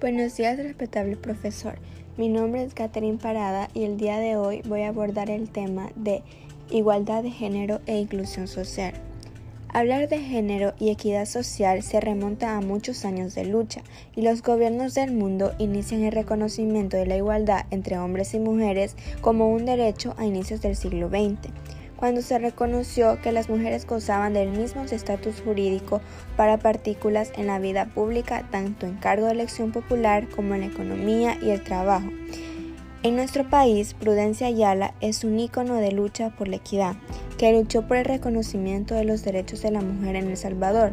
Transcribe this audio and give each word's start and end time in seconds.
Buenos 0.00 0.34
días, 0.38 0.56
respetable 0.56 1.14
profesor. 1.14 1.74
Mi 2.16 2.30
nombre 2.30 2.64
es 2.64 2.72
Catherine 2.72 3.18
Parada 3.18 3.68
y 3.74 3.84
el 3.84 3.98
día 3.98 4.16
de 4.16 4.34
hoy 4.34 4.62
voy 4.66 4.80
a 4.80 4.88
abordar 4.88 5.28
el 5.28 5.50
tema 5.50 5.90
de 5.94 6.22
igualdad 6.70 7.22
de 7.22 7.30
género 7.30 7.82
e 7.84 7.98
inclusión 7.98 8.48
social. 8.48 8.94
Hablar 9.68 10.08
de 10.08 10.18
género 10.18 10.72
y 10.78 10.88
equidad 10.88 11.26
social 11.26 11.82
se 11.82 12.00
remonta 12.00 12.56
a 12.56 12.62
muchos 12.62 13.04
años 13.04 13.34
de 13.34 13.44
lucha 13.44 13.82
y 14.16 14.22
los 14.22 14.40
gobiernos 14.40 14.94
del 14.94 15.12
mundo 15.12 15.52
inician 15.58 16.02
el 16.02 16.12
reconocimiento 16.12 16.96
de 16.96 17.04
la 17.04 17.18
igualdad 17.18 17.66
entre 17.70 17.98
hombres 17.98 18.32
y 18.32 18.38
mujeres 18.38 18.96
como 19.20 19.52
un 19.52 19.66
derecho 19.66 20.14
a 20.16 20.24
inicios 20.24 20.62
del 20.62 20.76
siglo 20.76 21.10
XX 21.10 21.52
cuando 22.00 22.22
se 22.22 22.38
reconoció 22.38 23.20
que 23.20 23.30
las 23.30 23.50
mujeres 23.50 23.86
gozaban 23.86 24.32
del 24.32 24.50
mismo 24.50 24.82
estatus 24.84 25.42
jurídico 25.44 26.00
para 26.34 26.58
partículas 26.58 27.30
en 27.36 27.46
la 27.46 27.58
vida 27.58 27.84
pública, 27.84 28.48
tanto 28.50 28.86
en 28.86 28.96
cargo 28.96 29.26
de 29.26 29.32
elección 29.32 29.70
popular 29.70 30.26
como 30.30 30.54
en 30.54 30.62
la 30.62 30.66
economía 30.68 31.38
y 31.42 31.50
el 31.50 31.62
trabajo. 31.62 32.08
En 33.02 33.16
nuestro 33.16 33.48
país, 33.48 33.92
Prudencia 33.92 34.46
Ayala 34.46 34.94
es 35.02 35.24
un 35.24 35.38
ícono 35.38 35.74
de 35.74 35.92
lucha 35.92 36.30
por 36.30 36.48
la 36.48 36.56
equidad, 36.56 36.96
que 37.36 37.52
luchó 37.52 37.86
por 37.86 37.98
el 37.98 38.06
reconocimiento 38.06 38.94
de 38.94 39.04
los 39.04 39.22
derechos 39.22 39.60
de 39.62 39.70
la 39.70 39.82
mujer 39.82 40.16
en 40.16 40.28
El 40.28 40.36
Salvador 40.38 40.92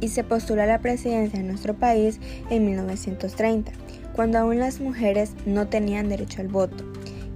y 0.00 0.08
se 0.08 0.24
postuló 0.24 0.62
a 0.62 0.66
la 0.66 0.80
presidencia 0.80 1.38
de 1.38 1.46
nuestro 1.46 1.74
país 1.74 2.20
en 2.50 2.66
1930, 2.66 3.72
cuando 4.14 4.38
aún 4.38 4.58
las 4.58 4.80
mujeres 4.80 5.32
no 5.46 5.68
tenían 5.68 6.10
derecho 6.10 6.42
al 6.42 6.48
voto 6.48 6.84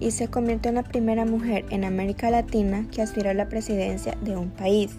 y 0.00 0.10
se 0.10 0.28
convirtió 0.28 0.68
en 0.68 0.76
la 0.76 0.82
primera 0.82 1.24
mujer 1.24 1.64
en 1.70 1.84
América 1.84 2.30
Latina 2.30 2.86
que 2.92 3.02
aspiró 3.02 3.30
a 3.30 3.34
la 3.34 3.48
presidencia 3.48 4.16
de 4.22 4.36
un 4.36 4.50
país. 4.50 4.92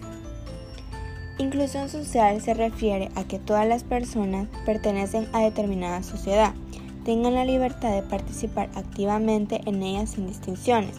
Inclusión 1.38 1.88
social 1.88 2.40
se 2.40 2.54
refiere 2.54 3.10
a 3.14 3.24
que 3.24 3.38
todas 3.38 3.66
las 3.66 3.84
personas 3.84 4.48
pertenecen 4.66 5.28
a 5.32 5.40
determinada 5.40 6.02
sociedad, 6.02 6.52
tengan 7.04 7.34
la 7.34 7.44
libertad 7.44 7.94
de 7.94 8.02
participar 8.02 8.68
activamente 8.74 9.60
en 9.66 9.82
ella 9.82 10.06
sin 10.06 10.26
distinciones. 10.26 10.96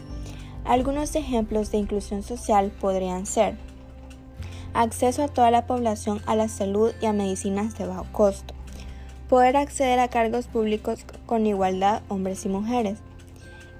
Algunos 0.64 1.14
ejemplos 1.14 1.70
de 1.70 1.78
inclusión 1.78 2.22
social 2.22 2.72
podrían 2.80 3.26
ser 3.26 3.56
acceso 4.74 5.24
a 5.24 5.28
toda 5.28 5.50
la 5.50 5.66
población 5.66 6.20
a 6.26 6.36
la 6.36 6.48
salud 6.48 6.92
y 7.02 7.06
a 7.06 7.12
medicinas 7.12 7.76
de 7.76 7.86
bajo 7.86 8.06
costo, 8.12 8.54
poder 9.28 9.56
acceder 9.56 9.98
a 9.98 10.08
cargos 10.08 10.46
públicos 10.46 11.04
con 11.26 11.46
igualdad 11.46 12.02
hombres 12.08 12.44
y 12.44 12.48
mujeres, 12.48 12.98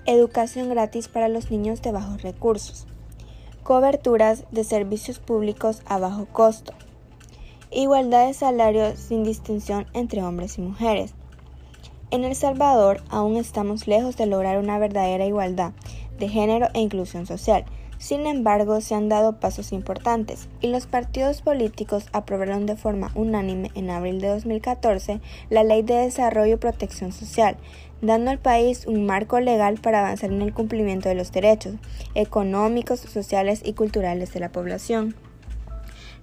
educación 0.06 0.68
gratis 0.68 1.08
para 1.08 1.28
los 1.28 1.50
niños 1.50 1.82
de 1.82 1.92
bajos 1.92 2.22
recursos, 2.22 2.86
coberturas 3.62 4.44
de 4.50 4.64
servicios 4.64 5.18
públicos 5.18 5.82
a 5.86 5.98
bajo 5.98 6.26
costo, 6.26 6.72
igualdad 7.70 8.26
de 8.26 8.34
salario 8.34 8.96
sin 8.96 9.24
distinción 9.24 9.86
entre 9.92 10.22
hombres 10.22 10.58
y 10.58 10.62
mujeres. 10.62 11.14
En 12.10 12.24
El 12.24 12.34
Salvador 12.34 13.02
aún 13.08 13.36
estamos 13.36 13.86
lejos 13.86 14.16
de 14.16 14.26
lograr 14.26 14.58
una 14.58 14.78
verdadera 14.78 15.26
igualdad 15.26 15.72
de 16.18 16.28
género 16.28 16.68
e 16.74 16.80
inclusión 16.80 17.26
social. 17.26 17.64
Sin 18.00 18.26
embargo, 18.26 18.80
se 18.80 18.94
han 18.94 19.10
dado 19.10 19.38
pasos 19.40 19.72
importantes 19.72 20.48
y 20.62 20.68
los 20.68 20.86
partidos 20.86 21.42
políticos 21.42 22.06
aprobaron 22.14 22.64
de 22.64 22.74
forma 22.74 23.12
unánime 23.14 23.70
en 23.74 23.90
abril 23.90 24.22
de 24.22 24.28
2014 24.28 25.20
la 25.50 25.64
Ley 25.64 25.82
de 25.82 25.96
Desarrollo 25.96 26.54
y 26.54 26.56
Protección 26.56 27.12
Social, 27.12 27.58
dando 28.00 28.30
al 28.30 28.38
país 28.38 28.86
un 28.86 29.04
marco 29.04 29.38
legal 29.38 29.78
para 29.82 30.00
avanzar 30.00 30.32
en 30.32 30.40
el 30.40 30.54
cumplimiento 30.54 31.10
de 31.10 31.14
los 31.14 31.30
derechos 31.30 31.74
económicos, 32.14 33.00
sociales 33.00 33.60
y 33.62 33.74
culturales 33.74 34.32
de 34.32 34.40
la 34.40 34.50
población. 34.50 35.14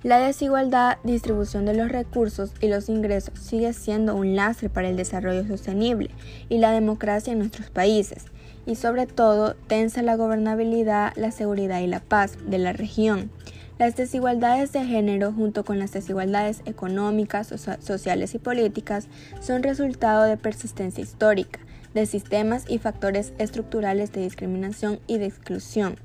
La 0.03 0.19
desigualdad, 0.19 0.99
distribución 1.03 1.65
de 1.65 1.73
los 1.73 1.89
recursos 1.89 2.51
y 2.61 2.67
los 2.67 2.87
ingresos 2.87 3.39
sigue 3.39 3.73
siendo 3.73 4.15
un 4.15 4.35
lastre 4.35 4.69
para 4.69 4.89
el 4.89 4.95
desarrollo 4.95 5.47
sostenible 5.47 6.11
y 6.49 6.59
la 6.59 6.71
democracia 6.71 7.33
en 7.33 7.39
nuestros 7.39 7.71
países 7.71 8.25
y 8.67 8.75
sobre 8.75 9.07
todo 9.07 9.55
tensa 9.67 10.03
la 10.03 10.15
gobernabilidad, 10.15 11.13
la 11.15 11.31
seguridad 11.31 11.79
y 11.79 11.87
la 11.87 11.99
paz 11.99 12.37
de 12.45 12.59
la 12.59 12.73
región. 12.73 13.31
Las 13.79 13.95
desigualdades 13.95 14.71
de 14.71 14.85
género, 14.85 15.31
junto 15.31 15.63
con 15.65 15.79
las 15.79 15.93
desigualdades 15.93 16.61
económicas, 16.65 17.53
sociales 17.79 18.35
y 18.35 18.39
políticas, 18.39 19.07
son 19.39 19.63
resultado 19.63 20.23
de 20.23 20.37
persistencia 20.37 21.03
histórica, 21.03 21.59
de 21.95 22.05
sistemas 22.05 22.65
y 22.67 22.77
factores 22.77 23.33
estructurales 23.39 24.11
de 24.11 24.21
discriminación 24.21 24.99
y 25.07 25.17
de 25.17 25.25
exclusión, 25.25 25.95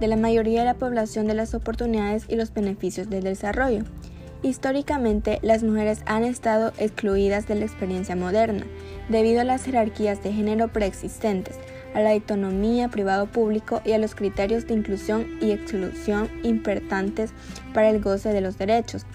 de 0.00 0.08
la 0.08 0.16
mayoría 0.16 0.60
de 0.60 0.66
la 0.66 0.74
población 0.74 1.26
de 1.26 1.34
las 1.34 1.54
oportunidades 1.54 2.24
y 2.28 2.36
los 2.36 2.52
beneficios 2.52 3.10
del 3.10 3.24
desarrollo. 3.24 3.84
Históricamente, 4.42 5.38
las 5.40 5.62
mujeres 5.62 6.02
han 6.04 6.22
estado 6.22 6.72
excluidas 6.78 7.48
de 7.48 7.54
la 7.54 7.64
experiencia 7.64 8.14
moderna, 8.14 8.66
debido 9.08 9.40
a 9.40 9.44
las 9.44 9.64
jerarquías 9.64 10.22
de 10.22 10.32
género 10.32 10.68
preexistentes, 10.68 11.58
a 11.94 12.00
la 12.00 12.10
autonomía 12.10 12.88
privado-público 12.88 13.80
y 13.86 13.92
a 13.92 13.98
los 13.98 14.14
criterios 14.14 14.66
de 14.66 14.74
inclusión 14.74 15.26
y 15.40 15.52
exclusión 15.52 16.28
importantes 16.42 17.32
para 17.72 17.88
el 17.88 18.02
goce 18.02 18.34
de 18.34 18.42
los 18.42 18.58
derechos. 18.58 19.06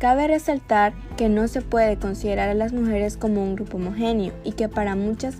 Cabe 0.00 0.28
resaltar 0.28 0.94
que 1.18 1.28
no 1.28 1.46
se 1.46 1.60
puede 1.60 1.98
considerar 1.98 2.48
a 2.48 2.54
las 2.54 2.72
mujeres 2.72 3.18
como 3.18 3.42
un 3.42 3.54
grupo 3.54 3.76
homogéneo 3.76 4.32
y 4.44 4.52
que 4.52 4.66
para 4.66 4.96
muchas 4.96 5.36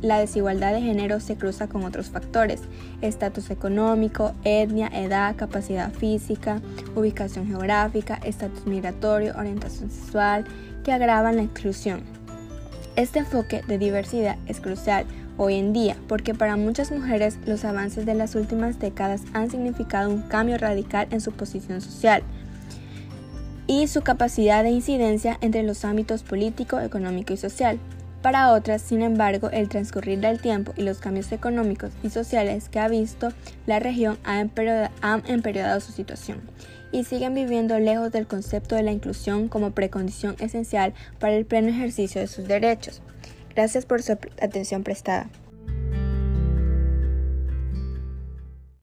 la 0.00 0.18
desigualdad 0.18 0.72
de 0.72 0.82
género 0.82 1.20
se 1.20 1.36
cruza 1.36 1.68
con 1.68 1.84
otros 1.84 2.10
factores, 2.10 2.62
estatus 3.00 3.50
económico, 3.50 4.32
etnia, 4.42 4.88
edad, 4.88 5.36
capacidad 5.36 5.92
física, 5.92 6.60
ubicación 6.96 7.46
geográfica, 7.46 8.18
estatus 8.24 8.66
migratorio, 8.66 9.34
orientación 9.38 9.88
sexual, 9.88 10.46
que 10.82 10.90
agravan 10.90 11.36
la 11.36 11.42
exclusión. 11.42 12.02
Este 12.96 13.20
enfoque 13.20 13.62
de 13.68 13.78
diversidad 13.78 14.36
es 14.48 14.60
crucial 14.60 15.06
hoy 15.38 15.54
en 15.54 15.72
día, 15.72 15.96
porque 16.08 16.34
para 16.34 16.56
muchas 16.56 16.90
mujeres 16.90 17.38
los 17.46 17.64
avances 17.64 18.04
de 18.04 18.14
las 18.14 18.34
últimas 18.34 18.80
décadas 18.80 19.22
han 19.32 19.48
significado 19.48 20.10
un 20.10 20.22
cambio 20.22 20.58
radical 20.58 21.06
en 21.12 21.20
su 21.20 21.30
posición 21.30 21.80
social 21.80 22.24
y 23.66 23.86
su 23.86 24.02
capacidad 24.02 24.62
de 24.62 24.70
incidencia 24.70 25.38
entre 25.40 25.62
los 25.62 25.84
ámbitos 25.84 26.22
político, 26.22 26.80
económico 26.80 27.32
y 27.32 27.36
social. 27.36 27.78
Para 28.22 28.52
otras, 28.52 28.82
sin 28.82 29.02
embargo, 29.02 29.50
el 29.50 29.68
transcurrir 29.68 30.20
del 30.20 30.40
tiempo 30.40 30.72
y 30.76 30.82
los 30.82 30.98
cambios 30.98 31.32
económicos 31.32 31.92
y 32.04 32.10
sociales 32.10 32.68
que 32.68 32.78
ha 32.78 32.88
visto 32.88 33.32
la 33.66 33.80
región 33.80 34.18
han 34.22 34.52
empeorado 35.26 35.80
su 35.80 35.92
situación 35.92 36.40
y 36.92 37.04
siguen 37.04 37.34
viviendo 37.34 37.78
lejos 37.80 38.12
del 38.12 38.28
concepto 38.28 38.76
de 38.76 38.84
la 38.84 38.92
inclusión 38.92 39.48
como 39.48 39.72
precondición 39.72 40.36
esencial 40.38 40.94
para 41.18 41.34
el 41.34 41.46
pleno 41.46 41.68
ejercicio 41.68 42.20
de 42.20 42.28
sus 42.28 42.46
derechos. 42.46 43.02
Gracias 43.54 43.86
por 43.86 44.02
su 44.02 44.12
atención 44.40 44.84
prestada. 44.84 45.28